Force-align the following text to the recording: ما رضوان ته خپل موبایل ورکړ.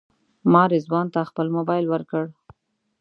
ما 0.51 0.63
رضوان 0.73 1.07
ته 1.13 1.21
خپل 1.29 1.47
موبایل 1.57 1.85
ورکړ. 1.89 2.23